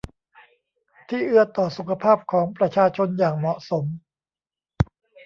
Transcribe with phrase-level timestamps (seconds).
[1.09, 3.85] ที่เอื้อต่อสุขภาพของประชาชนอย่างเหมาะสม